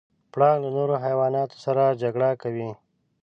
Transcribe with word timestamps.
پړانګ 0.33 0.61
له 0.65 0.69
نورو 0.77 0.95
حیواناتو 1.05 1.57
سره 1.65 1.83
جګړه 2.01 2.29
کوي. 2.41 2.69